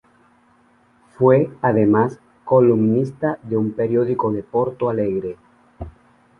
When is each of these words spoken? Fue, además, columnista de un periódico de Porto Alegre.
Fue, 1.15 1.51
además, 1.61 2.17
columnista 2.43 3.37
de 3.43 3.55
un 3.55 3.71
periódico 3.73 4.31
de 4.33 4.41
Porto 4.41 4.89
Alegre. 4.89 5.37